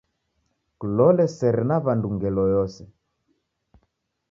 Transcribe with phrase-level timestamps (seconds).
[0.79, 2.81] Kulole sere na wandu ngelo yose.